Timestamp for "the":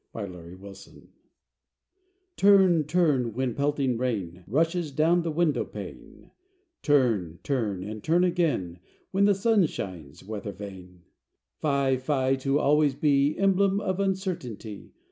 0.15-0.21, 5.21-5.29, 9.25-9.35